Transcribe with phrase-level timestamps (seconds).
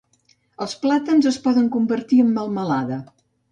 [0.65, 3.01] Els plàtans es poden convertir en melmelada.